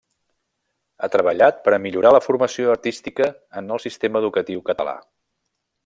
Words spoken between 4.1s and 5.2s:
educatiu català.